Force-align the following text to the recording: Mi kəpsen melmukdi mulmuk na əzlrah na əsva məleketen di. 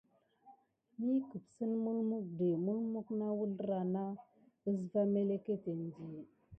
Mi 0.99 1.13
kəpsen 1.29 1.71
melmukdi 1.83 2.47
mulmuk 2.65 3.07
na 3.19 3.27
əzlrah 3.43 3.85
na 3.93 4.03
əsva 4.69 5.01
məleketen 5.13 5.79
di. 5.93 6.09